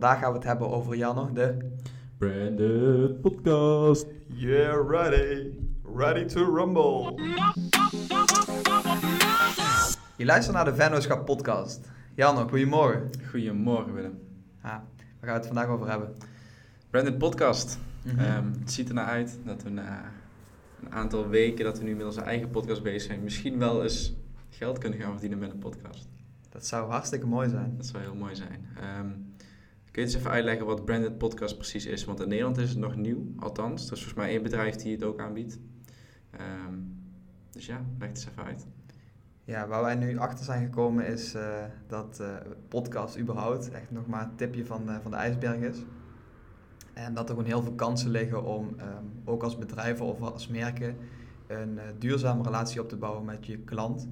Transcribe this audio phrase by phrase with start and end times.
[0.00, 1.56] vandaag gaan we het hebben over Janno, de
[2.18, 4.06] Branded Podcast.
[4.26, 5.50] Yeah, ready.
[5.94, 7.14] Ready to rumble.
[10.16, 11.90] Je luistert naar de Vennootschap podcast.
[12.14, 13.10] Janno, goedemorgen.
[13.30, 14.18] Goedemorgen Willem.
[14.62, 14.84] Ja, waar
[15.20, 16.14] gaan we het vandaag over hebben?
[16.90, 17.78] Branded Podcast.
[18.02, 18.18] Mhm.
[18.18, 20.12] Ehm, het ziet er naar uit dat we na
[20.82, 24.14] een aantal weken dat we nu met onze eigen podcast bezig zijn, misschien wel eens
[24.50, 26.08] geld kunnen gaan verdienen met een podcast.
[26.48, 27.74] Dat zou hartstikke mooi zijn.
[27.76, 28.66] Dat zou heel mooi zijn.
[28.80, 29.08] Ehm,
[29.96, 32.04] kun je eens even uitleggen wat Branded Podcast precies is?
[32.04, 33.86] Want in Nederland is het nog nieuw, althans.
[33.86, 35.58] Er is volgens mij één bedrijf die het ook aanbiedt.
[36.30, 36.74] Ehm,
[37.50, 38.66] dus ja, leg het eens even uit.
[39.44, 42.28] Ja, waar wij nu achter zijn gekomen is eh, dat eh,
[42.68, 45.78] podcast überhaupt echt nog maar een tipje van, de- van de ijsberg is.
[46.94, 50.48] En dat er gewoon heel veel kansen liggen om ehm, ook als bedrijven of als
[50.48, 50.96] merken
[51.46, 54.08] een eh, duurzame relatie op te bouwen met je klant.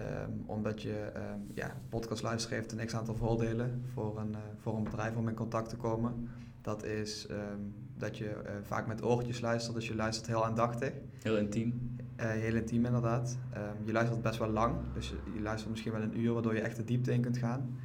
[0.00, 4.76] Ehm, omdat je, ehm, ja, podcast luisteren heeft een x-aantal voordelen voor een, eh, voor
[4.76, 6.28] een bedrijf om in contact te komen.
[6.62, 7.60] Dat is ehm,
[7.96, 10.92] dat je eh, vaak met oortjes luistert, dus je luistert heel aandachtig.
[11.22, 11.96] Heel intiem.
[12.16, 13.38] Eh, heel intiem inderdaad.
[13.84, 16.60] Je luistert best wel lang, dus je, je luistert misschien wel een uur, waardoor je
[16.60, 17.78] echt de diepte in kunt gaan.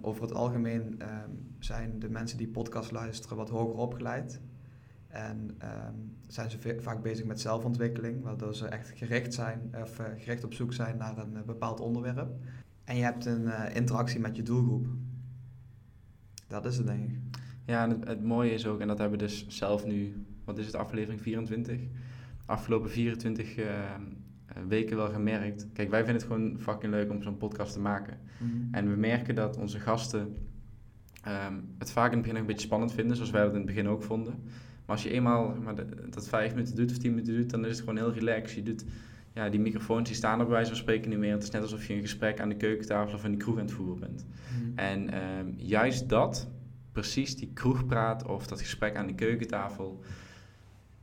[0.00, 1.02] Over het algemeen
[1.58, 4.40] zijn de mensen die podcast luisteren wat hoger opgeleid.
[5.12, 5.94] En ehm,
[6.26, 10.54] zijn ze vaak bezig met zelfontwikkeling, waardoor ze echt gericht zijn of eh, gericht op
[10.54, 12.30] zoek zijn naar een eh, bepaald onderwerp.
[12.84, 14.86] En je hebt een eh, interactie met je doelgroep.
[16.48, 17.18] Dat is het denk ik.
[17.64, 20.58] Ja, en het, het mooie is ook, en dat hebben we dus zelf nu, wat
[20.58, 21.80] is het, aflevering 24?
[22.46, 23.96] Afgelopen 24 eh, eh,
[24.68, 25.66] weken wel gemerkt.
[25.72, 28.18] Kijk, wij vinden het gewoon fucking leuk om zo'n podcast te maken.
[28.70, 30.36] En we merken dat onze gasten
[31.22, 33.56] ehm, het vaak in het begin nog een beetje spannend vinden, zoals wij dat in
[33.56, 34.34] het begin ook vonden.
[34.86, 35.74] Maar als je eenmaal maar
[36.10, 38.56] dat vijf minuten doet of tien minuten doet, dan is het gewoon heel relaxed.
[38.56, 38.84] Je doet,
[39.32, 41.32] ja, die microfoons die staan er bij wijze van spreken niet meer.
[41.32, 43.64] Het is net alsof je een gesprek aan de keukentafel of in de kroeg aan
[43.64, 44.26] het voeren bent.
[44.26, 44.78] Mhm.
[44.78, 46.48] En ehm, juist dat,
[46.92, 50.00] precies die kroegpraat of dat gesprek aan de keukentafel,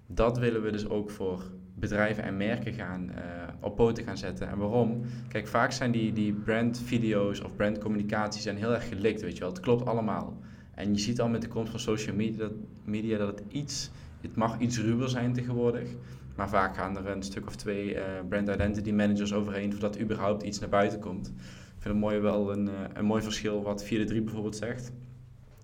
[0.07, 1.43] dat willen we dus ook voor
[1.75, 3.23] bedrijven en merken gaan, eh,
[3.59, 4.49] op poten gaan zetten.
[4.49, 5.01] En waarom?
[5.27, 9.49] Kijk, vaak zijn die, die brandvideo's of brandcommunicatie zijn heel erg gelikt, weet je wel.
[9.49, 10.37] Het klopt allemaal.
[10.79, 12.51] En je ziet al met de komst van social media dat,
[12.83, 13.89] media dat het iets,
[14.21, 15.89] het mag iets ruwer zijn tegenwoordig.
[16.35, 20.01] Maar vaak gaan er een stuk of twee eh, brand identity managers overheen voordat er
[20.01, 21.27] überhaupt iets naar buiten komt.
[21.27, 24.55] Ik vind het mooi wel een, eh, een mooi verschil wat 4 de 3 bijvoorbeeld
[24.55, 24.91] zegt.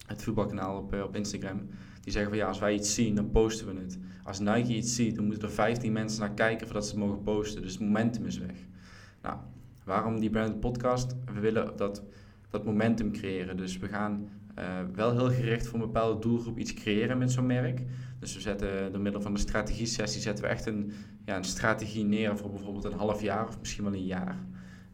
[0.05, 1.67] Het voetbalkanaal op, eh, op Instagram.
[2.01, 3.99] Die zeggen van ja, als wij iets zien, dan posten we het.
[4.23, 7.23] Als Nike iets ziet, dan moeten er 15 mensen naar kijken voordat ze het mogen
[7.23, 7.61] posten.
[7.61, 8.57] Dus het momentum is weg.
[9.21, 9.37] Nou,
[9.83, 11.15] waarom die branded podcast?
[11.33, 12.03] We willen dat,
[12.49, 13.57] dat momentum creëren.
[13.57, 14.29] Dus we gaan
[14.93, 17.81] wel heel gericht voor een bepaalde doelgroep iets creëren met zo'n merk.
[18.19, 20.91] Dus we zetten door middel van de strategie-sessie zetten we echt een,
[21.25, 24.37] ja, een strategie neer voor bijvoorbeeld een half jaar of misschien wel een jaar.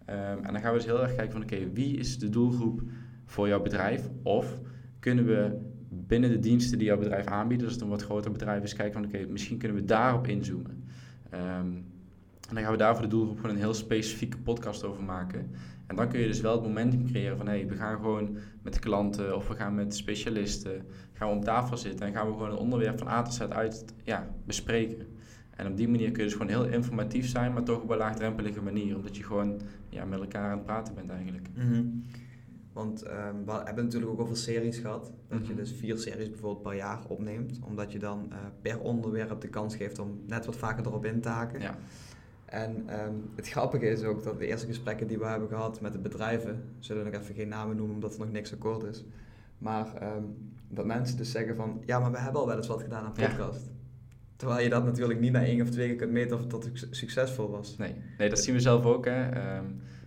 [0.05, 2.81] Ehm, en dan gaan we dus heel erg kijken van oké, wie is de doelgroep
[3.25, 4.09] voor jouw bedrijf?
[4.23, 4.59] Of
[5.00, 5.57] kunnen we
[5.89, 8.73] binnen de diensten die jouw bedrijf aanbiedt, dus als het een wat groter bedrijf is,
[8.73, 10.83] kijken van oké, misschien kunnen we daarop inzoomen.
[11.29, 11.71] Ehm,
[12.50, 15.51] en dan gaan we daar voor de doelgroep gewoon een heel specifieke podcast over maken.
[15.91, 18.38] En dan kun je dus wel het momentum creëren van hé, hey, we gaan gewoon
[18.62, 22.34] met klanten of we gaan met specialisten, gaan we op tafel zitten en gaan we
[22.34, 25.07] gewoon een onderwerp van A tot Z uit ja, bespreken.
[25.56, 27.97] En op die manier kun je dus gewoon heel informatief zijn, maar toch op een
[27.97, 31.47] laagdrempelige manier, omdat je gewoon ja, met elkaar aan het praten bent eigenlijk.
[31.56, 31.84] Mhm.
[32.74, 35.12] Want ehm, we hebben natuurlijk ook over series gehad.
[35.28, 35.62] Dat je Mhm.
[35.62, 37.59] dus vier series bijvoorbeeld per jaar opneemt.
[37.68, 41.22] Omdat je dan eh, per onderwerp de kans geeft om net wat vaker erop in
[41.22, 41.62] te haken.
[41.62, 41.78] Ja.
[42.51, 45.91] En ehm, het grappige is ook dat de eerste gesprekken die we hebben gehad met
[45.94, 49.03] de bedrijven, zullen we nog even geen namen noemen omdat er nog niks akkoord is.
[49.57, 50.23] Maar ehm,
[50.69, 53.13] dat mensen dus zeggen van, ja, maar we hebben al wel eens wat gedaan aan
[53.16, 53.28] Ja.
[53.28, 53.72] podcast.
[54.35, 57.50] Terwijl je dat natuurlijk niet na één of twee keer kunt meten of dat succesvol
[57.50, 57.78] was.
[57.78, 59.06] Nee, nee dat zien we zelf ook.
[59.06, 59.29] Hè.
[59.29, 59.66] Ehm,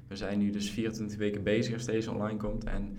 [0.08, 2.64] we zijn nu dus 24 weken bezig als deze online komt.
[2.64, 2.96] En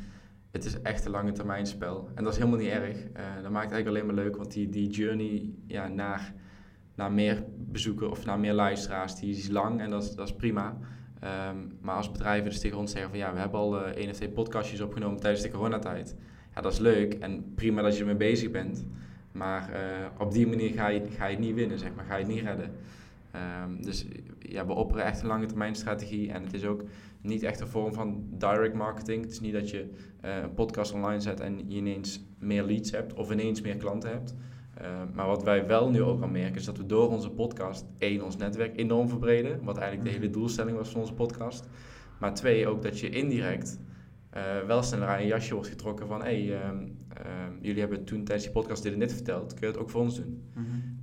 [0.52, 2.10] het is echt een lange termijn spel.
[2.16, 2.98] En dat is helemaal niet erg.
[3.14, 6.34] Eh, dat maakt het eigenlijk alleen maar leuk, want die, die journey ja, naar,
[6.96, 10.36] naar meer bezoeken of naar meer luisteraars, die is lang en dat is, dat is
[10.36, 10.78] prima.
[11.20, 14.10] Ehm, maar als bedrijven dus tegen ons zeggen van ja, we hebben al eh, één
[14.10, 16.16] of twee podcastjes opgenomen tijdens de coronatijd.
[16.56, 18.86] Ja, dat is leuk en prima dat je ermee bezig bent.
[19.32, 19.82] Maar eh,
[20.20, 22.06] op die manier ga je, ga je het niet winnen, zeg maar.
[22.06, 22.72] Ga je het niet redden.
[23.32, 24.06] Ehm, dus
[24.40, 26.32] ja, we opperen echt een lange termijn strategie.
[26.32, 26.84] En het is ook
[27.22, 29.22] niet echt een vorm van direct marketing.
[29.22, 29.90] Het is niet dat je
[30.22, 34.10] eh, een podcast online zet en je ineens meer leads hebt of ineens meer klanten
[34.10, 34.36] hebt.
[34.76, 37.86] Ehm, maar wat wij wel nu ook al merken is dat we door onze podcast
[37.98, 39.64] één, ons netwerk enorm verbreden.
[39.64, 41.68] Wat eigenlijk de hele doelstelling was van onze podcast.
[42.20, 43.80] Maar twee, ook dat je indirect
[44.30, 46.24] eh, wel sneller aan je jasje wordt getrokken van...
[46.24, 49.54] hé, hey, ehm, ehm, jullie hebben toen tijdens die podcast dit en dit verteld.
[49.54, 50.52] Kun je het ook voor ons doen?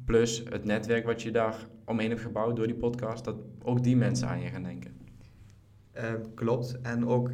[0.05, 3.97] Plus het netwerk wat je daar omheen hebt gebouwd door die podcast, dat ook die
[3.97, 4.97] mensen aan je gaan denken.
[5.93, 6.81] Eh, klopt.
[6.81, 7.31] En ook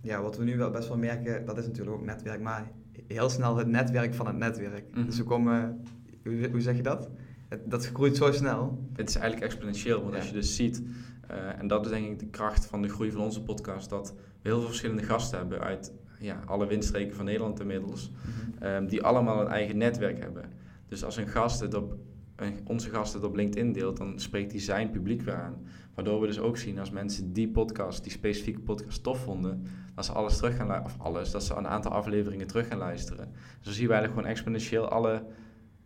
[0.00, 2.70] ja, wat we nu wel best wel merken, dat is natuurlijk ook netwerk, maar
[3.08, 4.84] heel snel het netwerk van het netwerk.
[4.94, 5.04] Mhm.
[5.06, 5.80] Dus we komen,
[6.24, 7.08] hoe, hoe zeg je dat?
[7.48, 8.78] Het, dat groeit zo snel.
[8.92, 10.18] Het is eigenlijk exponentieel, want Ja.
[10.18, 10.82] als je dus ziet,
[11.28, 14.14] eh, en dat is denk ik de kracht van de groei van onze podcast, dat
[14.42, 18.10] we heel veel verschillende gasten hebben uit ja, alle windstreken van Nederland inmiddels,
[18.58, 20.44] ehm, die allemaal een eigen netwerk hebben.
[20.88, 21.96] Dus als een gast het op,
[22.36, 25.54] een- onze gast het op LinkedIn deelt, dan spreekt hij zijn publiek weer aan.
[25.98, 30.04] Waardoor we dus ook zien als mensen die podcast, die specifieke podcast tof vonden, dat
[30.04, 33.28] ze alles terug gaan luisteren, of alles, dat ze een aantal afleveringen terug gaan luisteren.
[33.32, 35.24] Dus dan zien we eigenlijk gewoon exponentieel alle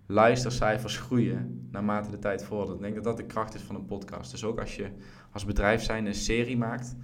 [0.07, 2.77] luistercijfers groeien naarmate de tijd vordert.
[2.77, 4.31] Ik denk dat dat de kracht is van een podcast.
[4.31, 4.91] Dus ook als je
[5.31, 6.97] als bedrijf zijn een serie maakt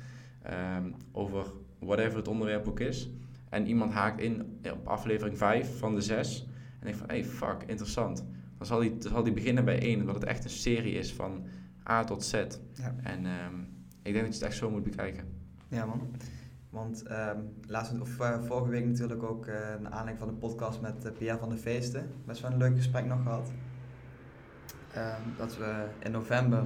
[0.42, 1.44] ehm, over
[1.78, 3.10] whatever het onderwerp ook is,
[3.48, 6.46] en iemand haakt in op aflevering 5 van de 6
[6.78, 8.24] en denkt van, hey fuck, interessant.
[8.58, 11.12] Dan zal die, dan zal die beginnen bij 1, omdat het echt een serie is
[11.12, 11.46] van
[11.88, 12.32] A tot Z.
[12.32, 12.94] Ja.
[13.02, 13.60] En ehm,
[14.02, 15.24] ik denk dat je het echt zo moet bekijken.
[15.68, 16.00] Ja man.
[16.70, 20.80] Want ehm laatst, of, eh, vorige week natuurlijk ook eh naar aanleiding van de podcast
[20.80, 22.10] met eh, Pierre van de Feesten.
[22.24, 23.52] Best wel een leuk gesprek nog gehad.
[24.92, 26.64] Ehm, dat we in november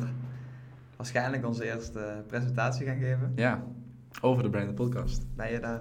[0.97, 3.33] waarschijnlijk onze eerste presentatie gaan geven.
[3.37, 3.65] Ja,
[4.21, 5.27] over de Branded Podcast.
[5.37, 5.81] Ben je daar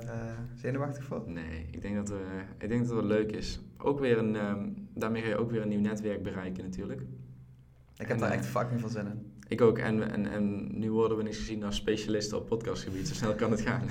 [0.56, 1.24] zenuwachtig voor?
[1.26, 3.62] Nee, ik denk dat, we, ik denk dat het leuk is.
[3.78, 4.38] Ook weer een,
[4.94, 7.02] daarmee ga je ook weer een nieuw netwerk bereiken natuurlijk.
[8.02, 9.32] Ik heb En, daar eh, echt fucking veel zin in.
[9.48, 9.78] Ik ook.
[9.78, 13.08] En, en, en nu worden we niet gezien als specialisten op podcastgebied.
[13.08, 13.82] Zo snel kan het gaan.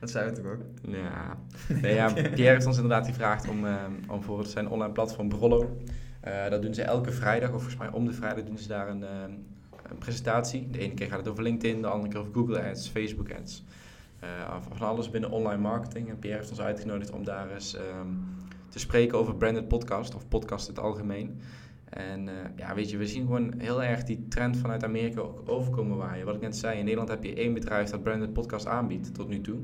[0.00, 0.60] Dat zijn we toch ook?
[0.82, 1.36] ja.
[1.82, 2.12] Nee, ja.
[2.12, 5.76] Pierre heeft ons inderdaad gevraagd om, ehm, om voor zijn online platform Brollo.
[6.20, 8.88] eh, dat doen ze elke vrijdag, of volgens mij om de vrijdag doen ze daar
[8.88, 9.30] een, ehm,
[9.82, 10.70] een presentatie.
[10.70, 13.64] De ene keer gaat het over LinkedIn, de andere keer over Google Ads, Facebook Ads.
[14.20, 14.28] Eh,
[14.72, 16.08] van alles binnen online marketing.
[16.08, 18.08] En Pierre heeft ons uitgenodigd om daar eens ehm,
[18.68, 21.40] te spreken over branded podcast, of podcast in het algemeen.
[21.88, 25.42] En eh, ja, weet je, we zien gewoon heel erg die trend vanuit Amerika ook
[25.48, 26.26] overkomen waaien.
[26.26, 29.28] Wat ik net zei, in Nederland heb je één bedrijf dat branded podcast aanbiedt tot
[29.28, 29.58] nu toe.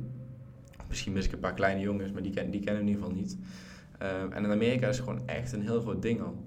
[0.88, 3.16] Misschien mis ik een paar kleine jongens, maar die, die kennen we in ieder geval
[3.16, 3.38] niet.
[3.98, 6.44] Ehm, en in Amerika is het gewoon echt een heel groot ding al.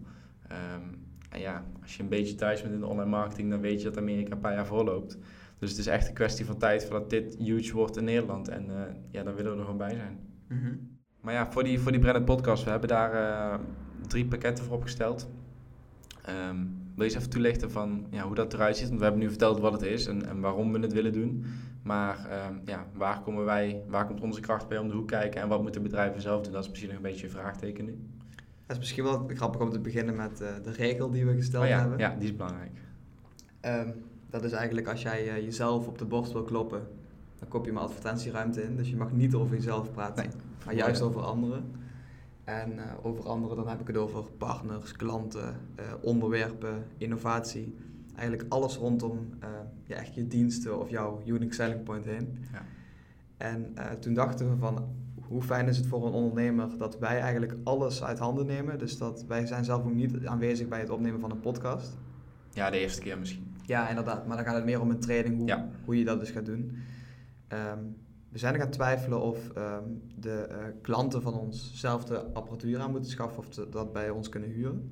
[0.48, 0.81] Ehm,
[1.30, 3.89] en ja, als je een beetje thuis bent in de online marketing, dan weet je
[3.89, 5.18] dat Amerika een paar jaar voorloopt.
[5.60, 8.48] Dus het is echt een kwestie van tijd voordat dit huge wordt in Nederland.
[8.48, 10.19] En eh, ja, dan willen we er gewoon bij zijn.
[10.48, 10.75] Mhm.
[11.21, 13.59] Maar ja, voor die, voor die branded podcast, we hebben daar eh,
[14.07, 15.27] drie pakketten voor opgesteld.
[16.21, 16.55] Ehm,
[16.95, 18.87] wil je eens even toelichten van ja, hoe dat eruit ziet?
[18.87, 21.45] Want we hebben nu verteld wat het is en, en waarom we het willen doen.
[21.83, 25.41] Maar ehm, ja, waar komen wij, waar komt onze kracht bij om de hoek kijken
[25.41, 26.53] en wat moeten bedrijven zelf doen?
[26.53, 27.97] Dat is misschien nog een beetje een vraagteken nu.
[28.65, 31.63] Het is misschien wel grappig om te beginnen met eh, de regel die we gesteld
[31.63, 31.97] Oh ja, hebben.
[31.97, 32.71] ja, die is belangrijk.
[33.59, 33.89] Ehm,
[34.29, 36.87] dat is eigenlijk als jij eh, jezelf op de borst wil kloppen,
[37.39, 38.75] dan kop je maar advertentieruimte in.
[38.75, 40.33] Dus je mag niet over jezelf praten, Nee.
[40.67, 41.71] Maar juist over anderen.
[42.43, 47.75] En eh, over anderen, dan heb ik het over partners, klanten, eh, onderwerpen, innovatie.
[48.15, 49.49] Eigenlijk alles rondom eh,
[49.83, 52.37] ja, echt je diensten of jouw unique selling point heen.
[52.51, 52.61] Ja.
[53.37, 54.87] En toen dachten we van,
[55.27, 58.79] hoe fijn is het voor een ondernemer dat wij eigenlijk alles uit handen nemen.
[58.79, 61.97] Dus dat wij zijn zelf ook niet aanwezig bij het opnemen van een podcast.
[62.53, 63.55] Ja, de eerste keer misschien.
[63.65, 64.27] Ja, inderdaad.
[64.27, 65.69] Maar dan gaat het meer om een training, hoe, Ja.
[65.85, 66.77] hoe je dat dus gaat doen.
[67.47, 67.79] Ehm,
[68.29, 69.83] we zijn er gaan twijfelen of ehm,
[70.15, 74.09] de eh, klanten van ons zelf de apparatuur aan moeten schaffen of ze dat bij
[74.09, 74.91] ons kunnen huren.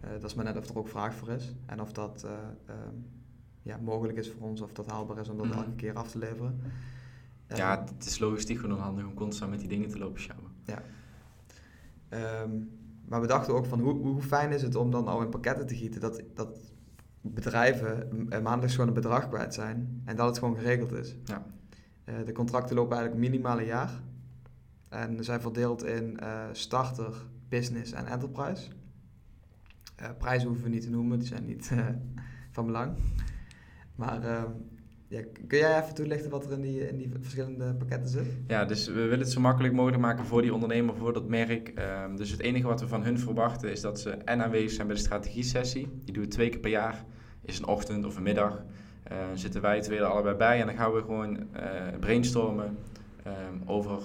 [0.00, 1.54] Eh, dat is maar net of er ook vraag voor is.
[1.66, 2.30] En of dat eh,
[2.66, 2.94] ehm,
[3.62, 5.56] ja, mogelijk is voor ons, of dat haalbaar is om dat Mhm.
[5.58, 6.60] elke keer af te leveren.
[7.48, 10.50] Ja, Ehm, het is logistiek gewoon onhandig om constant met die dingen te lopen sjouwen.
[12.08, 12.50] Ehm,
[13.04, 15.66] maar we dachten ook van hoe, hoe fijn is het om dan al in pakketten
[15.66, 16.72] te gieten dat, dat
[17.20, 21.16] bedrijven maandelijks gewoon een bedrag kwijt zijn en dat het gewoon geregeld is.
[21.24, 21.46] Ja.
[22.08, 23.90] Eh, de contracten lopen eigenlijk minimaal een jaar
[24.88, 27.14] en zijn verdeeld in eh, starter,
[27.48, 28.68] business en enterprise.
[29.96, 31.72] Eh, prijzen hoeven we niet te noemen, die zijn niet
[32.54, 32.96] van belang.
[33.94, 34.50] Maar ehm,
[35.08, 38.26] ja, kun jij even toelichten wat er in die, in die verschillende pakketten zit?
[38.46, 41.68] Ja, dus we willen het zo makkelijk mogelijk maken voor die ondernemer, voor dat merk.
[41.68, 44.86] Ehm, dus het enige wat we van hun verwachten is dat ze en aanwezig zijn
[44.86, 45.88] bij de strategie-sessie.
[46.04, 47.04] Die doen we twee keer per jaar.
[47.42, 48.64] Is een ochtend of een middag.
[49.08, 51.62] Eh, zitten wij twee er allebei bij en dan gaan we gewoon eh,
[52.00, 52.78] brainstormen
[53.22, 53.34] ehm,
[53.66, 54.02] over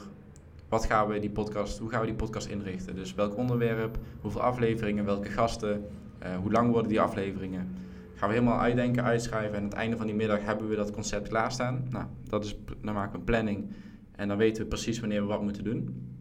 [0.70, 2.96] wat gaan we die podcast, hoe gaan we die podcast inrichten.
[2.96, 5.86] Dus welk onderwerp, hoeveel afleveringen, welke gasten,
[6.20, 7.76] eh, hoe lang worden die afleveringen.
[8.16, 10.92] Gaan we helemaal uitdenken, uitschrijven en aan het einde van die middag hebben we dat
[10.92, 11.88] concept klaarstaan.
[11.90, 13.72] Nou, dat is, dan maken we een planning
[14.16, 16.12] en dan weten we precies wanneer we wat moeten doen.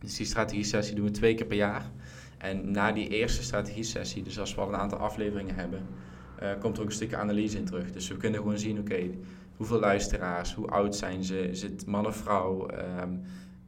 [0.00, 1.90] Dus die strategie-sessie doen we twee keer per jaar.
[2.38, 5.86] En na die eerste strategie-sessie, dus als we al een aantal afleveringen hebben,
[6.38, 7.92] eh, komt er ook een stukje analyse in terug.
[7.92, 9.10] Dus we kunnen gewoon zien, oké,
[9.56, 13.10] hoeveel luisteraars, hoe oud zijn ze, is het man of vrouw, ehm,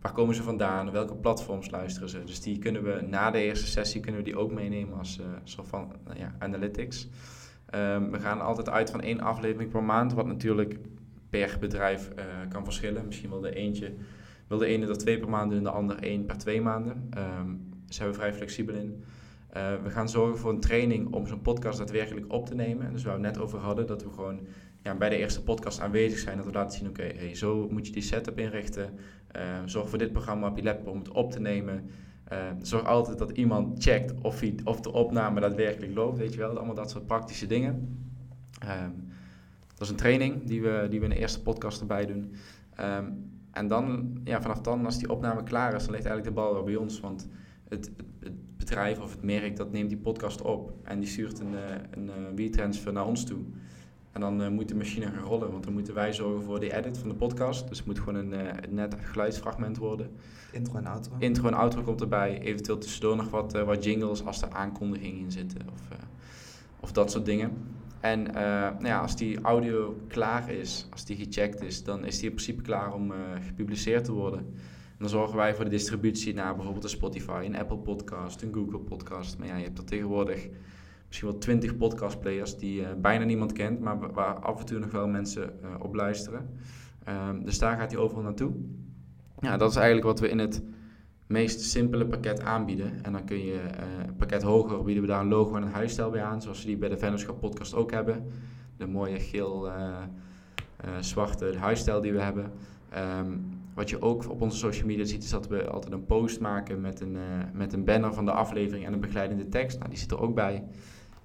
[0.00, 2.24] waar komen ze vandaan, welke platforms luisteren ze.
[2.24, 5.26] Dus die kunnen we na de eerste sessie kunnen we die ook meenemen als eh,
[5.44, 7.08] soort van nou ja, analytics.
[7.66, 10.78] Ehm, we gaan altijd uit van één aflevering per maand, wat natuurlijk
[11.30, 13.06] per bedrijf eh, kan verschillen.
[13.06, 13.94] Misschien wil de eentje,
[14.46, 16.92] wil de ene er twee per maand doen en de ander één per twee maanden.
[16.92, 17.10] Um,
[17.70, 19.04] daar zijn we vrij flexibel in.
[19.56, 22.92] Uh, we gaan zorgen voor een training om zo'n podcast daadwerkelijk op te nemen.
[22.92, 24.40] Dus waar we het net over hadden, dat we gewoon
[24.82, 26.36] ja, bij de eerste podcast aanwezig zijn.
[26.36, 28.94] Dat we laten zien, oké, hey, zo moet je die setup inrichten.
[29.36, 31.90] Uh, zorg voor dit programma op je laptop om het op te nemen.
[32.32, 36.56] Uh, zorg altijd dat iemand checkt of, of de opname daadwerkelijk loopt, weet je wel.
[36.56, 37.98] Allemaal dat soort praktische dingen.
[38.64, 39.08] Um,
[39.68, 42.34] dat is een training die we, die we in de eerste podcast erbij doen.
[42.80, 46.42] Um, en dan, ja, vanaf dan, als die opname klaar is, dan ligt eigenlijk de
[46.42, 47.00] bal weer bij ons.
[47.00, 47.28] Want
[47.68, 47.90] het,
[48.66, 52.08] bedrijf of het merk dat neemt die podcast op en die stuurt een, eh, een,
[52.08, 52.52] een
[52.86, 53.38] eh, naar ons toe.
[54.12, 56.76] En dan uh, moet de machine gaan rollen, want dan moeten wij zorgen voor de
[56.76, 57.68] edit van de podcast.
[57.68, 60.10] Dus het moet gewoon een, uh, net geluidsfragment worden.
[60.52, 61.16] Intro en outro.
[61.18, 62.40] Intro en outro komt erbij.
[62.40, 65.60] Eventueel tussendoor nog wat, uh, wat jingles als er aankondigingen in zitten.
[65.72, 65.98] Of,
[66.80, 67.52] of dat soort dingen.
[68.00, 72.28] En nou ja, als die audio klaar is, als die gecheckt is, dan is die
[72.28, 73.12] in principe klaar om
[73.46, 74.54] gepubliceerd te worden.
[74.98, 78.78] Dan zorgen wij voor de distributie naar bijvoorbeeld een Spotify, een Apple Podcast, een Google
[78.78, 79.38] Podcast.
[79.38, 80.48] Maar ja, je hebt er tegenwoordig
[81.06, 84.90] misschien wel twintig podcastplayers die uh, bijna niemand kent, maar waar af en toe nog
[84.90, 86.50] wel mensen uh, op luisteren.
[87.28, 88.52] Um, dus daar gaat hij overal naartoe.
[89.40, 90.62] Ja, dat is eigenlijk wat we in het
[91.26, 93.04] meest simpele pakket aanbieden.
[93.04, 93.60] En dan kun je uh,
[94.16, 96.76] pakket hoger bieden we daar een logo en een huisstijl bij aan, zoals we die
[96.76, 98.26] bij de Vennootschap podcast ook hebben.
[98.76, 102.52] De mooie geel-zwarte huisstijl die we hebben.
[103.20, 106.40] Um, wat je ook op onze social media ziet, is dat we altijd een post
[106.40, 107.20] maken met een, uh,
[107.52, 109.78] met een banner van de aflevering en een begeleidende tekst.
[109.78, 110.64] Nou, die zit er ook bij.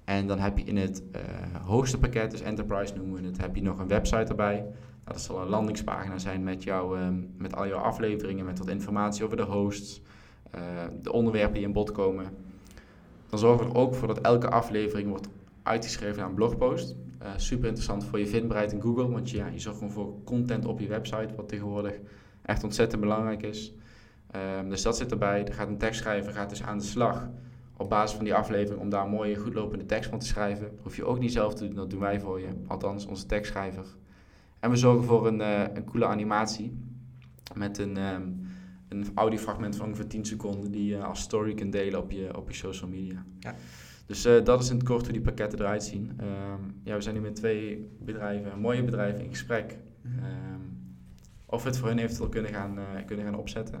[0.04, 1.20] En dan heb je in het uh,
[1.66, 4.54] hoogste pakket, dus Enterprise noemen we het, heb je nog een website erbij.
[4.54, 4.72] Nou,
[5.04, 9.24] dat zal een landingspagina zijn met, jou, um, met al jouw afleveringen, met wat informatie
[9.24, 10.00] over de hosts,
[10.54, 10.60] uh,
[11.02, 12.26] de onderwerpen die in bod komen.
[13.28, 15.28] Dan zorgen we er ook voor dat elke aflevering wordt
[15.62, 16.96] uitgeschreven naar een blogpost.
[17.36, 20.80] Super interessant voor je vindbaarheid in Google, want ja, je zorgt gewoon voor content op
[20.80, 22.00] je website, wat tegenwoordig
[22.42, 23.74] echt ontzettend belangrijk is.
[24.58, 25.44] Um, dus dat zit erbij.
[25.44, 27.28] Er gaat een tekstschrijver gaat dus aan de slag
[27.76, 30.70] op basis van die aflevering om daar een mooie, goedlopende tekst van te schrijven.
[30.70, 32.48] Dat hoef je ook niet zelf te doen, dat doen wij voor je.
[32.66, 33.86] Althans, onze tekstschrijver.
[34.60, 36.78] En we zorgen voor een, uh, een coole animatie
[37.54, 38.46] met een, um,
[38.88, 42.50] een audiofragment van ongeveer 10 seconden die je als story kunt delen op je, op
[42.50, 43.24] je social media.
[43.38, 43.54] Ja.
[44.06, 46.20] Dus uh, dat is in het kort hoe die pakketten eruit zien.
[46.20, 49.78] Um, ja, we zijn nu met twee bedrijven, mooie bedrijven in gesprek.
[50.04, 50.71] Um,
[51.52, 53.80] of we het voor hun eventueel kunnen gaan, uh, kunnen gaan opzetten.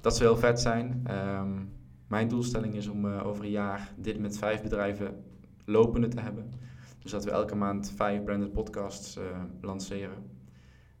[0.00, 1.04] Dat zou heel vet zijn.
[1.10, 1.72] Um,
[2.06, 5.24] mijn doelstelling is om uh, over een jaar dit met vijf bedrijven
[5.64, 6.52] lopende te hebben.
[6.98, 9.24] Dus dat we elke maand vijf branded podcasts uh,
[9.60, 10.30] lanceren.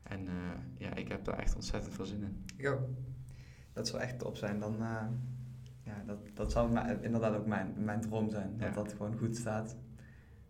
[0.02, 0.28] En
[0.78, 2.44] ja, ik heb daar echt ontzettend veel zin in.
[2.56, 2.78] Ja,
[3.72, 4.58] dat zou echt top zijn.
[4.60, 4.76] Dan,
[5.82, 8.54] ja, dat, dat zou inderdaad ook mijn, mijn droom zijn.
[8.58, 9.76] Dat dat gewoon goed staat.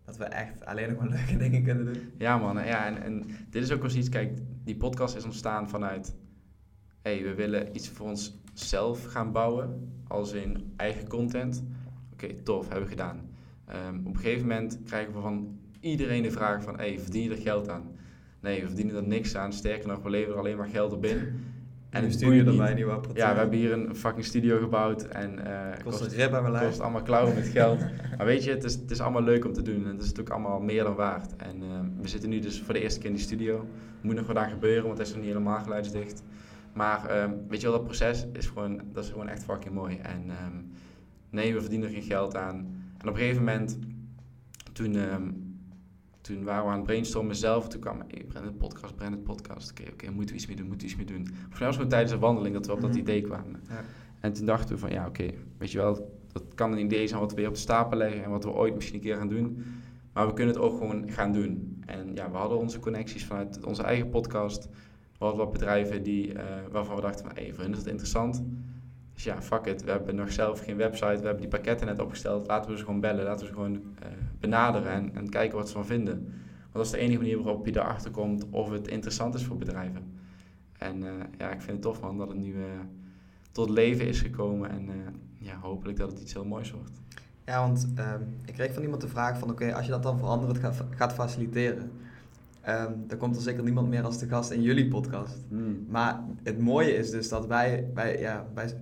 [0.05, 2.11] Dat we echt alleen nog maar leuke dingen kunnen doen.
[2.17, 5.69] Ja man, ja, en, en dit is ook wel iets, kijk, die podcast is ontstaan
[5.69, 6.15] vanuit,
[7.01, 11.63] hé, hey, we willen iets voor onszelf gaan bouwen, als in eigen content.
[12.13, 13.29] Oké, tof, hebben we gedaan.
[13.87, 17.23] Um, op een gegeven moment krijgen we van iedereen de vraag van, hé, hey, verdien
[17.23, 17.91] je er geld aan?
[18.39, 19.53] Nee, we verdienen er niks aan.
[19.53, 21.45] Sterker nog, we leveren alleen maar geld op in.
[21.93, 25.03] En een studio erbij, die Ja, we hebben hier een fucking studio gebouwd.
[25.03, 27.79] En, uh, kost, kost, rib aan mijn kost allemaal klauwen met geld.
[28.17, 29.83] maar weet je, het is, het is allemaal leuk om te doen.
[29.83, 31.35] En het is natuurlijk allemaal meer dan waard.
[31.35, 33.67] En uh, we zitten nu dus voor de eerste keer in die studio.
[34.01, 36.23] Moet nog wat aan gebeuren, want het is nog niet helemaal geluidsdicht.
[36.73, 39.97] Maar um, weet je wel, dat proces is gewoon, dat is gewoon echt fucking mooi.
[39.97, 40.71] En um,
[41.29, 42.57] nee, we verdienen er geen geld aan.
[42.97, 43.77] En op een gegeven moment,
[44.71, 44.95] toen...
[44.95, 45.51] Um,
[46.23, 47.67] toen waren we aan het brainstormen zelf.
[47.67, 49.71] Toen kwam ik, hey, het podcast, het podcast.
[49.71, 51.27] Oké, oké, moeten we iets meer doen, moeten we iets meer doen.
[51.49, 52.99] Voor mij was tijdens een wandeling dat we op dat mhm.
[52.99, 53.61] idee kwamen.
[53.69, 53.81] Ja.
[54.19, 57.19] En toen dachten we van, ja, oké, weet je wel, dat kan een idee zijn
[57.19, 59.27] wat we weer op de stapel leggen en wat we ooit misschien een keer gaan
[59.27, 59.63] doen.
[60.13, 61.81] Maar we kunnen het ook gewoon gaan doen.
[61.85, 64.69] En ja, we hadden onze connecties vanuit onze eigen podcast.
[65.17, 67.87] We hadden wat bedrijven die, uh, waarvan we dachten van, hey, voor hen is het
[67.87, 68.43] interessant.
[69.13, 69.83] Dus ja, fuck it.
[69.83, 71.17] We hebben nog zelf geen website.
[71.17, 72.47] We hebben die pakketten net opgesteld.
[72.47, 73.23] Laten we ze gewoon bellen.
[73.23, 73.81] Laten we ze gewoon uh,
[74.43, 76.15] benaderen en, en, kijken wat ze van vinden.
[76.61, 79.57] Want dat is de enige manier waarop je erachter komt of het interessant is voor
[79.57, 80.03] bedrijven.
[80.77, 82.63] En uh, ja, ik vind het tof man dat het nu uh,
[83.51, 84.69] tot leven is gekomen.
[84.69, 84.89] En
[85.37, 87.01] ja, hopelijk dat het iets heel moois wordt.
[87.45, 90.19] Ja, want ehm, ik kreeg van iemand de vraag van oké, als je dat dan
[90.19, 91.91] voor anderen gaat, gaat faciliteren.
[92.69, 95.37] Um, dan komt er zeker niemand meer als de gast in jullie podcast.
[95.47, 95.85] Hmm.
[95.89, 98.73] Maar het mooie is dus dat wij, wij, ja, wij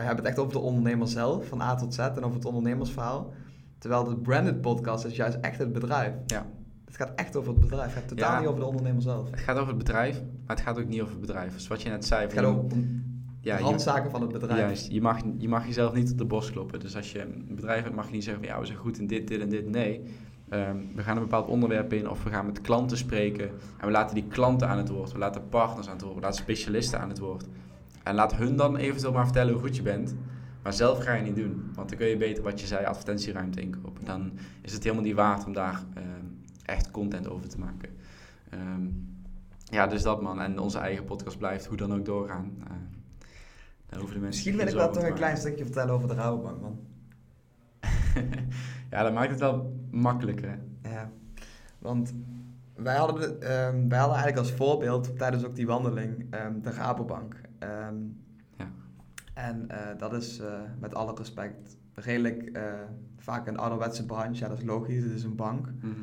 [0.00, 2.44] wij hebben het echt over de ondernemer zelf, van A tot Z, en over het
[2.44, 3.32] ondernemersverhaal.
[3.80, 6.14] Terwijl de branded podcast is juist echt het bedrijf.
[6.26, 6.46] Ja.
[6.84, 7.84] Het gaat echt over het bedrijf.
[7.84, 9.30] Het gaat totaal niet over de ondernemer zelf.
[9.30, 11.52] Het gaat over het bedrijf, maar het gaat ook niet over het bedrijf.
[11.52, 12.22] Dus wat je net zei.
[12.22, 12.64] Het gaat over
[13.40, 14.60] ja, de handzaken van het bedrijf.
[14.60, 16.80] Juist, je mag, je mag jezelf niet op de bos kloppen.
[16.80, 18.98] Dus als je een bedrijf hebt, mag je niet zeggen van ja, we zijn goed
[18.98, 19.68] in dit, dit en dit.
[19.68, 20.02] Nee,
[20.50, 23.50] Ehm, we gaan een bepaald onderwerp in of we gaan met klanten spreken.
[23.78, 25.12] En we laten die klanten aan het woord.
[25.12, 26.14] We laten partners aan het woord.
[26.14, 27.46] We laten specialisten aan het woord.
[28.02, 30.14] En laat hun dan eventueel maar vertellen hoe goed je bent.
[30.62, 31.70] Maar zelf ga je niet doen.
[31.74, 34.04] Want dan kun je beter wat je zei, advertentieruimte inkopen.
[34.04, 36.24] Dan is het helemaal niet waard om daar ehm,
[36.64, 37.88] echt content over te maken.
[38.50, 38.86] Ehm,
[39.64, 40.40] ja, dus dat man.
[40.40, 42.52] En onze eigen podcast blijft hoe dan ook doorgaan.
[42.58, 46.60] Uh, de mensen Misschien wil ik wel toch een klein stukje vertellen over de Rabobank,
[46.60, 46.78] man.
[48.90, 50.58] ja, dat maakt het wel makkelijker.
[50.82, 51.10] Ja,
[51.78, 52.14] want
[52.74, 56.30] wij hadden, um, wij hadden eigenlijk als voorbeeld tijdens ook die wandeling
[56.62, 57.40] de Rabobank.
[59.46, 60.46] En uh, dat is uh,
[60.80, 62.62] met alle respect redelijk uh,
[63.16, 64.40] vaak een ouderwetse branche.
[64.42, 65.66] Ja, dat is logisch, het is een bank.
[65.66, 65.94] Mm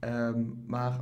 [0.00, 0.64] -hmm.
[0.66, 1.00] maar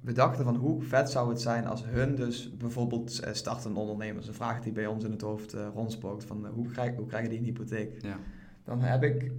[0.00, 4.34] we dachten van hoe vet zou het zijn als hun dus bijvoorbeeld startende ondernemers, een
[4.34, 7.44] vraag die bij ons in het hoofd rondspookt, van hoe, krijg, hoe krijgen die een
[7.44, 8.02] hypotheek?
[8.02, 8.18] Ja.
[8.64, 9.32] Dan heb ik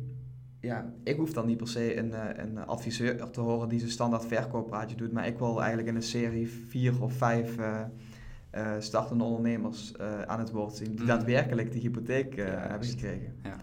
[0.64, 3.92] ja, ik hoef dan niet per se een, eh, een adviseur te horen die zijn
[3.92, 7.58] standaard verkooppraatje doet, maar ik wil eigenlijk in een serie vier of vijf
[8.56, 9.94] uh, startende ondernemers
[10.26, 11.08] aan het woord zien, die mm.
[11.08, 13.34] daadwerkelijk die hypotheek hebben gekregen.
[13.44, 13.56] Ja.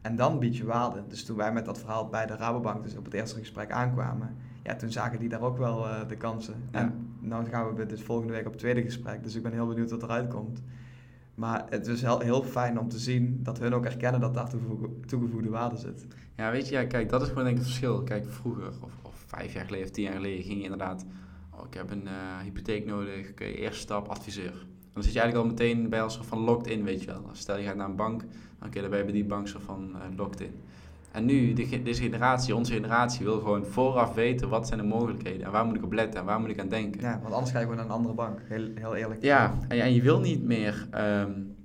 [0.00, 1.02] En dan bied je waarde.
[1.08, 4.36] Dus toen wij met dat verhaal bij de Rabobank dus op het eerste gesprek aankwamen,
[4.62, 6.54] ja, toen zagen die daar ook wel de kansen.
[6.70, 9.66] En nu gaan we dus volgende week op het tweede gesprek, dus ik ben heel
[9.66, 10.62] benieuwd wat eruit komt.
[11.34, 14.50] Maar het is heel, heel fijn om te zien dat hun ook erkennen dat daar
[15.06, 16.06] toegevoegde waarde zit.
[16.36, 18.02] Ja, weet je, ja, kijk, dat is gewoon denk ik het verschil.
[18.02, 21.04] Kijk, vroeger, of, of vijf jaar geleden of tien jaar geleden, ging je inderdaad...
[21.58, 24.66] Oh, ik heb een uh, hypotheek nodig, oké, eerste stap, adviseur.
[24.92, 27.28] Dan zit je eigenlijk al meteen bij als van locked in, weet je wel.
[27.32, 28.22] Stel je gaat naar een bank,
[28.64, 30.52] oké, dan ben je bij die bank zo van uh, locked in.
[31.12, 35.52] En nu, deze generatie, onze generatie, wil gewoon vooraf weten wat zijn de mogelijkheden en
[35.52, 37.00] waar moet ik op letten en waar moet ik aan denken.
[37.00, 39.22] Ja, want anders ga je gewoon naar een andere bank, heel, heel eerlijk.
[39.22, 41.55] Ja, en, en je wil niet meer um, uh,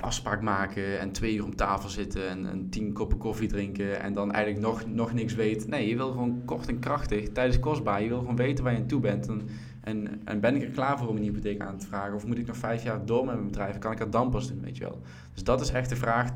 [0.00, 4.14] afspraak maken en twee uur om tafel zitten en, en, tien koppen koffie drinken en
[4.14, 5.70] dan eigenlijk nog, nog niks weten.
[5.70, 8.78] Nee, je wil gewoon kort en krachtig, tijdens kostbaar, je wil gewoon weten waar je
[8.78, 9.28] aan toe bent.
[9.28, 9.48] En,
[9.80, 12.38] en, en ben ik er klaar voor om een hypotheek aan te vragen of moet
[12.38, 14.76] ik nog vijf jaar door met mijn bedrijf kan ik dat dan pas doen, weet
[14.76, 15.00] je wel.
[15.34, 16.30] Dus dat is echt de vraag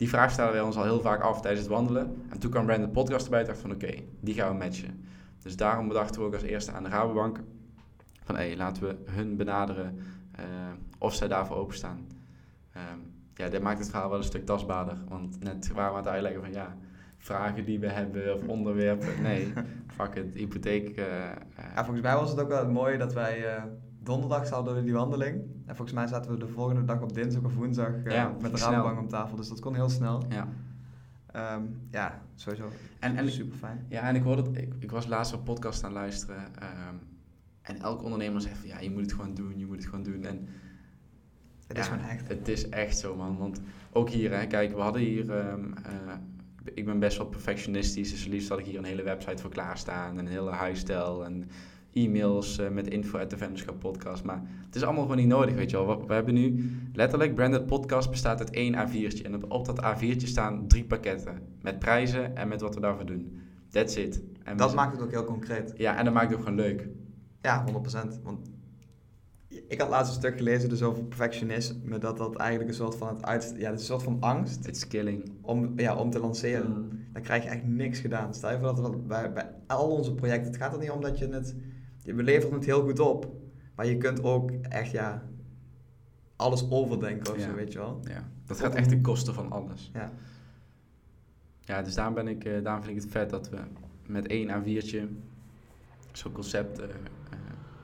[0.00, 2.22] die vraag stellen wij ons al heel vaak af tijdens het wandelen.
[2.28, 5.04] En toen kwam Brandon Podcast erbij en dacht van oké, die gaan we matchen.
[5.42, 7.40] Dus daarom bedachten we ook als eerste aan de Rabobank
[8.22, 9.98] van hé, hey, laten we hun benaderen
[10.38, 10.44] uh,
[10.98, 12.06] of zij daarvoor openstaan.
[12.76, 14.98] Um, ja, dat maakt het verhaal wel een stuk tastbaarder.
[15.08, 16.76] Want net waren we aan het uitleggen van ja,
[17.18, 19.22] vragen die we hebben of onderwerpen.
[19.22, 19.52] Nee,
[19.86, 20.98] fuck het, hypotheek.
[20.98, 21.04] Uh,
[21.74, 23.62] ja, volgens mij was het ook wel mooi dat wij
[24.02, 25.34] donderdag zouden we die wandeling.
[25.66, 28.58] En volgens mij zaten we de volgende dag op dinsdag of woensdag uh, met de
[28.58, 29.36] Rabobank om tafel.
[29.36, 30.22] Dus dat kon heel snel.
[30.28, 30.48] Ja,
[31.56, 32.68] um, ja sowieso.
[32.98, 33.86] En, en super fijn.
[33.88, 36.36] Ja, en ik hoorde ik, ik was laatst een podcast aan luisteren.
[36.38, 37.00] Um,
[37.62, 40.02] en elke ondernemer zegt van ja, je moet het gewoon doen, je moet het gewoon
[40.02, 40.24] doen.
[40.24, 40.48] En
[41.70, 42.28] het is gewoon echt.
[42.28, 43.36] Het is echt zo, man.
[43.38, 43.60] Want
[43.92, 45.30] ook hier, hè, kijk, we hadden hier.
[45.30, 46.12] Um, uh,
[46.74, 50.18] ik ben best wel perfectionistisch, dus liefst had ik hier een hele website voor klaarstaan
[50.18, 51.48] en een hele huisstijl en
[51.92, 54.24] e-mails uh, met info uit de Venderschap podcast.
[54.24, 56.06] Maar het is allemaal gewoon niet nodig, weet je wel.
[56.06, 59.22] We, hebben nu letterlijk, Branded Podcast bestaat uit één A4'tje.
[59.22, 61.42] En op, op dat A4'tje staan drie pakketten.
[61.62, 63.40] Met prijzen en met wat we daarvoor doen.
[63.70, 64.22] That's it.
[64.42, 65.72] En dat maakt het ook heel concreet.
[65.76, 66.88] Ja, en dat maakt het ook gewoon leuk.
[67.42, 68.22] Ja, 100%.
[68.22, 68.49] Want
[69.70, 73.08] ik had laatst een stuk gelezen dus over perfectionisme, dat dat eigenlijk een soort van
[73.08, 74.66] het uit, ja, het is een soort van angst.
[74.66, 75.32] It's killing.
[75.40, 76.70] Om, ja, om te lanceren.
[76.70, 76.88] Mm.
[77.12, 78.34] Dan krijg je echt niks gedaan.
[78.34, 81.00] Stel je voor dat we bij, bij al onze projecten, het gaat er niet om
[81.00, 81.54] dat je het
[82.04, 83.32] we leveren het heel goed op.
[83.74, 85.22] Maar je kunt ook echt, ja,
[86.36, 88.00] alles overdenken of zo, weet je wel.
[88.04, 89.90] Ja, dat gaat echt ten koste van alles.
[89.92, 90.12] Ja.
[91.60, 93.58] Ja, dus daarom, ben ik, uh, daarom vind ik het vet dat we
[94.06, 95.08] met één A4'tje
[96.12, 96.92] zo'n concept uh, uh,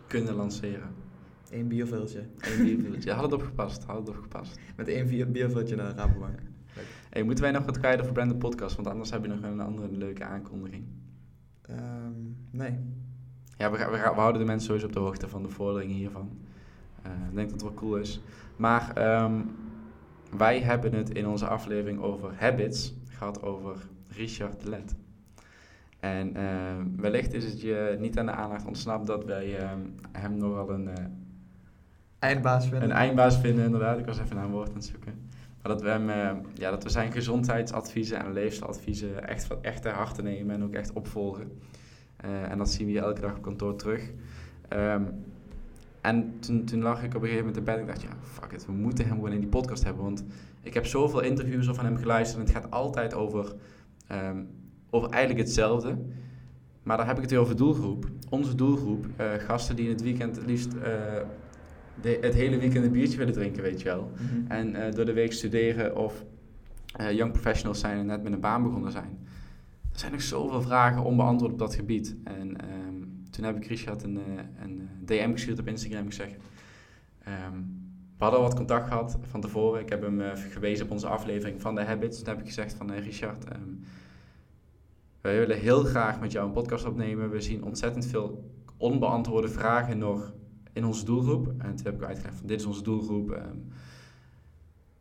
[0.07, 0.96] kunnen lanceren.
[1.57, 2.25] Eén bierviltje.
[2.39, 3.13] Eén bierviltje.
[3.13, 4.59] had het opgepast, had het opgepast.
[4.77, 6.39] Met één bierviltje naar de Rabobank.
[7.11, 8.77] Hey, moeten wij nog wat kwijt over Brandon Podcast?
[8.77, 10.85] Want anders heb je nog een andere leuke aankondiging.
[11.71, 12.79] Um, nee.
[13.57, 16.31] Ja, we, we, we, houden de mensen sowieso op de hoogte van de vorderingen hiervan.
[17.07, 18.21] Uh, ik denk dat het wel cool is.
[18.57, 19.51] Maar um,
[20.37, 23.77] wij hebben het in onze aflevering over habits gehad over
[24.09, 24.95] Richard Let.
[26.01, 26.43] En uh,
[26.97, 29.71] wellicht is het je niet aan de aandacht ontsnapt dat wij uh,
[30.13, 30.89] hem nogal een...
[32.19, 32.91] Eindbaas vinden.
[32.91, 33.99] Een eindbaas vinden, inderdaad.
[33.99, 35.29] Ik was even naar een woord aan het zoeken.
[35.63, 40.23] Maar dat we, hem, ja, dat we zijn gezondheidsadviezen en leefstijladviezen echt, echt ter harte
[40.23, 41.53] nemen en ook echt opvolgen.
[42.25, 44.11] Uh, en dat zien we hier elke dag op kantoor terug.
[44.73, 45.25] Um,
[46.01, 48.09] en toen, toen lag ik op een gegeven moment in bed en ik dacht, ja,
[48.23, 50.03] fuck it, we moeten hem gewoon in die podcast hebben.
[50.03, 50.25] Want
[50.63, 53.55] ik heb zoveel interviews van hem geluisterd en het gaat altijd over,
[54.13, 54.49] um,
[54.91, 55.97] over eigenlijk hetzelfde.
[56.83, 58.09] Maar daar heb ik het weer over doelgroep.
[58.31, 60.83] Onze doelgroep, uh, gasten die in het weekend het liefst uh,
[62.03, 64.11] de, het hele weekend een biertje willen drinken, weet je wel.
[64.21, 64.47] Mm -hmm.
[64.49, 66.25] En door de week studeren of
[67.13, 69.19] young professionals zijn en net met een baan begonnen zijn
[69.97, 72.17] er zijn nog zoveel vragen onbeantwoord op dat gebied.
[72.25, 72.95] En ehm,
[73.31, 74.21] toen heb ik Richard een,
[74.63, 76.37] een DM gestuurd op Instagram gezegd.
[77.29, 77.85] Um,
[78.17, 79.81] we hadden al wat contact gehad van tevoren.
[79.81, 82.19] Ik heb hem gewezen op onze aflevering van de Habits.
[82.19, 83.81] Toen heb ik gezegd van Richard, um,
[85.21, 87.31] wij willen heel graag met jou een podcast opnemen.
[87.31, 90.33] We zien ontzettend veel onbeantwoorde vragen nog
[90.77, 91.47] in onze doelgroep.
[91.59, 93.31] En toen heb ik uitgelegd van dit is onze doelgroep.
[93.31, 93.65] Um,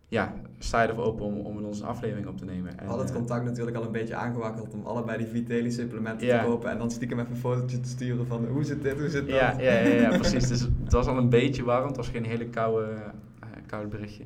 [0.07, 2.79] ja, sta je er open om, om in onze aflevering op te nemen.
[2.79, 6.27] En, Al het eh, contact natuurlijk al een beetje aangewakkeld om allebei die Vitali supplementen
[6.27, 6.69] te kopen.
[6.69, 9.35] En dan stiekem even een fotootje te sturen van hoe zit dit, hoe zit dat.
[9.35, 10.47] Ja, ja, ja, ja precies.
[10.47, 11.87] Dus het was al een beetje warm.
[11.87, 14.23] Het was geen hele koude, uh, koude berichtje.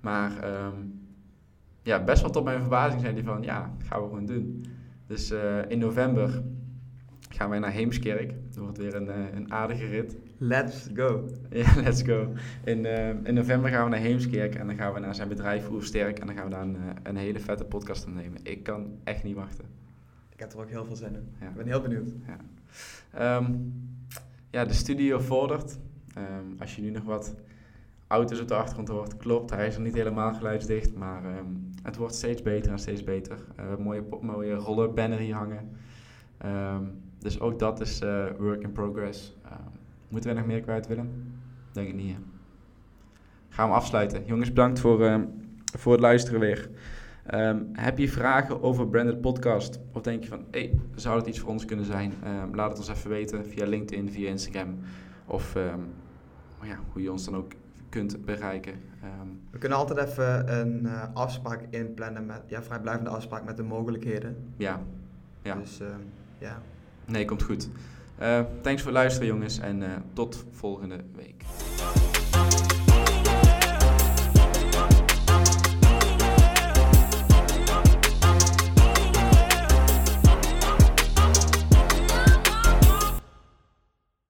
[0.00, 0.32] Maar
[0.64, 1.00] um,
[1.82, 4.64] ja, best wel tot mijn verbazing zijn die van ja, gaan we gewoon doen.
[5.06, 6.42] Dus uh, in november
[7.28, 8.34] gaan wij naar Heemskerk.
[8.48, 10.16] Dat wordt weer een, uh, een aardige rit.
[10.38, 11.28] Let's go.
[11.50, 12.32] Ja, let's go.
[12.64, 15.70] In, uh, in november gaan we naar Heemskerk en dan gaan we naar zijn bedrijf
[15.70, 18.40] Oersterk en dan gaan we daar een, een hele vette podcast opnemen.
[18.42, 19.64] Ik kan echt niet wachten.
[20.32, 21.28] Ik heb er ook heel veel zin in.
[21.40, 21.48] Ja.
[21.48, 22.08] Ik ben heel benieuwd.
[22.26, 23.72] Ja, um,
[24.50, 25.78] ja de studio vordert.
[26.18, 27.34] Um, als je nu nog wat
[28.06, 29.50] auto's op de achtergrond hoort, klopt.
[29.50, 33.38] Hij is nog niet helemaal geluidsdicht, maar um, het wordt steeds beter en steeds beter.
[33.60, 35.70] Uh, mooie, mooie rollerbanner hier hangen.
[36.44, 39.36] Um, dus ook dat is uh, work in progress.
[39.44, 39.52] Uh,
[40.08, 41.32] moeten we nog meer kwijt willen?
[41.72, 42.14] Denk ik niet.
[42.14, 42.20] Hè?
[43.48, 44.24] Gaan we afsluiten.
[44.26, 45.16] Jongens, bedankt voor, uh,
[45.78, 46.70] voor het luisteren weer.
[47.34, 49.80] Um, heb je vragen over Branded Podcast?
[49.92, 52.12] Of denk je van, hey, zou het iets voor ons kunnen zijn?
[52.26, 54.78] Um, laat het ons even weten via LinkedIn, via Instagram.
[55.26, 55.86] Of um,
[56.62, 57.52] ja, hoe je ons dan ook
[57.88, 58.74] kunt bereiken.
[59.50, 64.36] we kunnen altijd even een uh, afspraak inplannen met, ja, vrijblijvende afspraak met de mogelijkheden.
[64.56, 64.80] Ja.
[65.42, 65.54] ja.
[65.54, 65.80] Dus
[66.38, 66.62] ja.
[67.08, 67.68] Nee, komt goed.
[68.22, 71.44] Uh, thanks voor het luisteren jongens en uh, tot volgende week.